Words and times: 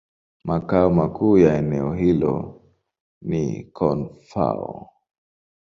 Makao 0.43 0.89
makuu 0.89 1.37
ya 1.37 1.57
eneo 1.57 1.93
hilo 1.93 2.61
ni 3.21 3.63
Koun-Fao. 3.63 4.89